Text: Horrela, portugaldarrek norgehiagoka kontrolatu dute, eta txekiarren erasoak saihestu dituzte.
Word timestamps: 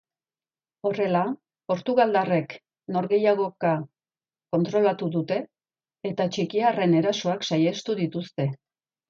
Horrela, 0.89 1.19
portugaldarrek 1.71 2.55
norgehiagoka 2.95 3.75
kontrolatu 4.57 5.11
dute, 5.17 5.39
eta 6.13 6.27
txekiarren 6.33 6.99
erasoak 7.03 7.47
saihestu 7.53 7.99
dituzte. 8.03 8.51